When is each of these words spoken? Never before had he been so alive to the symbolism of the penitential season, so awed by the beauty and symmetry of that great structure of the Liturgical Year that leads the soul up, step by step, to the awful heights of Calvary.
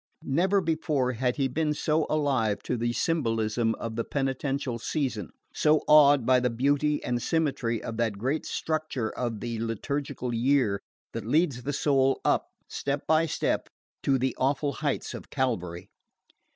Never 0.23 0.61
before 0.61 1.11
had 1.11 1.35
he 1.35 1.47
been 1.47 1.75
so 1.75 2.07
alive 2.09 2.63
to 2.63 2.75
the 2.75 2.91
symbolism 2.91 3.75
of 3.75 3.95
the 3.95 4.03
penitential 4.03 4.79
season, 4.79 5.29
so 5.53 5.83
awed 5.87 6.25
by 6.25 6.39
the 6.39 6.49
beauty 6.49 7.03
and 7.03 7.21
symmetry 7.21 7.83
of 7.83 7.97
that 7.97 8.17
great 8.17 8.43
structure 8.43 9.11
of 9.11 9.41
the 9.41 9.59
Liturgical 9.59 10.33
Year 10.33 10.81
that 11.13 11.27
leads 11.27 11.61
the 11.61 11.71
soul 11.73 12.19
up, 12.25 12.47
step 12.67 13.05
by 13.05 13.27
step, 13.27 13.69
to 14.01 14.17
the 14.17 14.35
awful 14.39 14.73
heights 14.73 15.13
of 15.13 15.29
Calvary. 15.29 15.87